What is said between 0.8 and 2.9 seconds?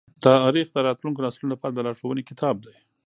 راتلونکو نسلونو لپاره د لارښوونې کتاب دی.